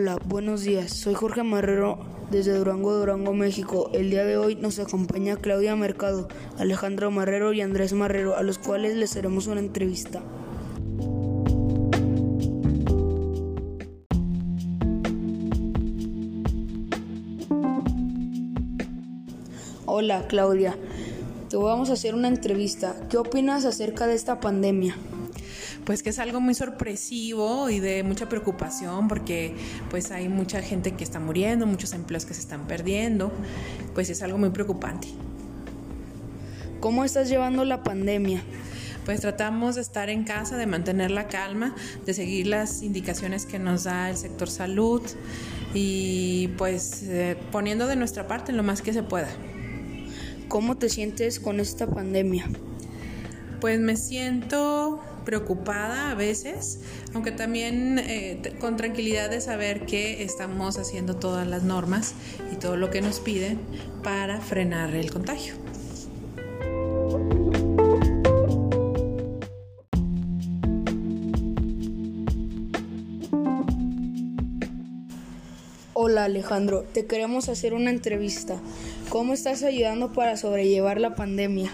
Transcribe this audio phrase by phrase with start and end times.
[0.00, 0.92] Hola, buenos días.
[0.92, 1.98] Soy Jorge Marrero
[2.30, 3.90] desde Durango, Durango, México.
[3.92, 8.60] El día de hoy nos acompaña Claudia Mercado, Alejandro Marrero y Andrés Marrero, a los
[8.60, 10.22] cuales les haremos una entrevista.
[19.84, 20.76] Hola, Claudia.
[21.48, 22.94] Te vamos a hacer una entrevista.
[23.10, 24.94] ¿Qué opinas acerca de esta pandemia?
[25.84, 29.54] Pues que es algo muy sorpresivo y de mucha preocupación porque
[29.90, 33.32] pues hay mucha gente que está muriendo, muchos empleos que se están perdiendo,
[33.94, 35.08] pues es algo muy preocupante.
[36.80, 38.42] ¿Cómo estás llevando la pandemia?
[39.04, 43.58] Pues tratamos de estar en casa, de mantener la calma, de seguir las indicaciones que
[43.58, 45.02] nos da el sector salud
[45.74, 49.28] y pues eh, poniendo de nuestra parte lo más que se pueda.
[50.48, 52.48] ¿Cómo te sientes con esta pandemia?
[53.60, 56.80] Pues me siento preocupada a veces,
[57.12, 62.14] aunque también eh, con tranquilidad de saber que estamos haciendo todas las normas
[62.52, 63.58] y todo lo que nos piden
[64.04, 65.54] para frenar el contagio.
[75.94, 78.56] Hola Alejandro, te queremos hacer una entrevista.
[79.08, 81.70] ¿Cómo estás ayudando para sobrellevar la pandemia?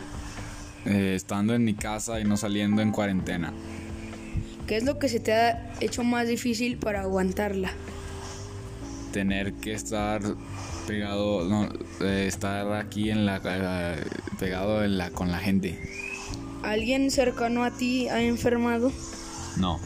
[0.86, 3.52] Eh, estando en mi casa y no saliendo en cuarentena.
[4.66, 7.70] ¿Qué es lo que se te ha hecho más difícil para aguantarla?
[9.12, 10.22] Tener que estar
[10.86, 11.68] pegado, no,
[12.00, 14.04] eh, estar aquí en la, eh,
[14.38, 15.78] pegado en la, con la gente.
[16.62, 18.90] ¿Alguien cercano a ti ha enfermado?
[19.56, 19.80] No.